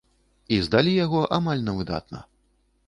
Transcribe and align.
І 0.55 0.57
здалі 0.67 0.95
яго 1.05 1.21
амаль 1.39 1.63
на 1.69 1.79
выдатна. 1.81 2.25